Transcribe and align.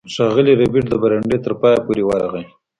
ښاغلی 0.13 0.53
ربیټ 0.61 0.85
د 0.89 0.93
برنډې 1.01 1.37
تر 1.45 1.53
پایه 1.61 1.79
پورې 1.85 2.03
ورغی 2.05 2.45